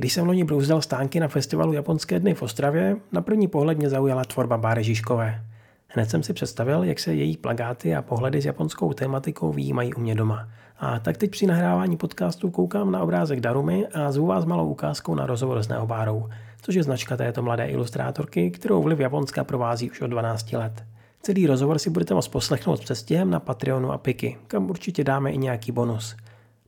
[0.00, 3.88] Když jsem loni brouzdal stánky na festivalu Japonské dny v Ostravě, na první pohled mě
[3.88, 5.44] zaujala tvorba Báry Žižkové.
[5.88, 10.00] Hned jsem si představil, jak se její plagáty a pohledy s japonskou tématikou výjímají u
[10.00, 10.48] mě doma.
[10.78, 15.14] A tak teď při nahrávání podcastu koukám na obrázek Darumy a zvu vás malou ukázkou
[15.14, 16.28] na rozhovor s Neobárou,
[16.62, 20.84] což je značka této mladé ilustrátorky, kterou vliv Japonska provází už od 12 let.
[21.22, 25.30] Celý rozhovor si budete moct poslechnout s přestěhem na Patreonu a Piky, kam určitě dáme
[25.30, 26.16] i nějaký bonus.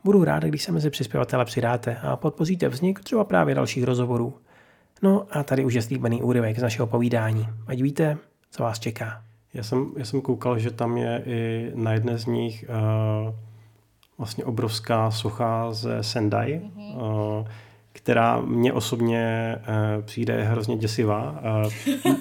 [0.05, 4.35] Budu rád, když se mezi přispěvatele přidáte a podpoříte vznik třeba právě dalších rozhovorů.
[5.03, 7.49] No a tady už je slíbený úryvek z našeho povídání.
[7.67, 8.18] Ať víte,
[8.50, 9.22] co vás čeká.
[9.54, 13.35] Já jsem, já jsem koukal, že tam je i na jedné z nich uh,
[14.18, 17.41] vlastně obrovská socha ze Sendai, mm-hmm.
[17.41, 17.49] uh,
[17.93, 21.43] která mě osobně uh, přijde hrozně děsivá.
[22.07, 22.14] Uh,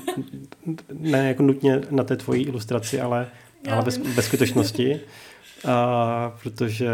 [1.00, 3.28] ne jako nutně na té tvojí ilustraci, ale,
[3.72, 5.00] ale bez, bez skutečnosti.
[5.68, 6.90] A, protože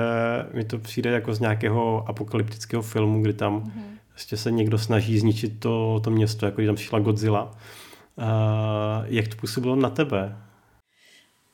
[0.53, 3.97] mi to přijde jako z nějakého apokalyptického filmu, kdy tam mm-hmm.
[4.09, 7.57] vlastně se někdo snaží zničit to, to město, jako když tam přišla Godzilla.
[8.17, 10.37] A, jak to působilo na tebe?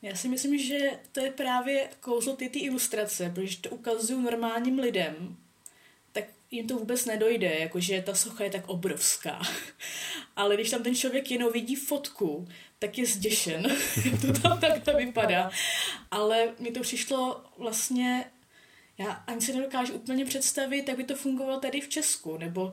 [0.02, 0.78] Já si myslím, že
[1.12, 5.36] to je právě kouzlo ty, ty ilustrace, protože to ukazují normálním lidem,
[6.54, 9.42] jim to vůbec nedojde, jakože ta socha je tak obrovská.
[10.36, 13.62] Ale když tam ten člověk jenom vidí fotku, tak je zděšen,
[14.04, 15.50] jak to tam takhle vypadá.
[16.10, 18.24] Ale mi to přišlo vlastně,
[18.98, 22.72] já ani si nedokážu úplně představit, jak by to fungovalo tady v Česku, nebo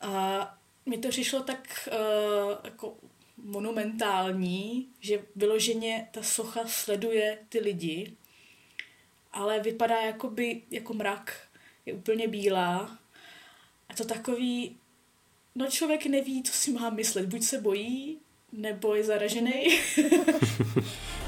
[0.00, 2.96] a mi to přišlo tak uh, jako
[3.36, 8.16] monumentální, že vyloženě ta socha sleduje ty lidi,
[9.32, 11.51] ale vypadá jakoby, jako mrak,
[11.86, 12.98] je úplně bílá.
[13.88, 14.76] A to takový,
[15.54, 18.18] no člověk neví, co si má myslet, buď se bojí,
[18.52, 19.52] nebo je zaražený.